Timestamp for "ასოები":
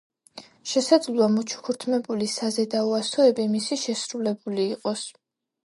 3.03-3.47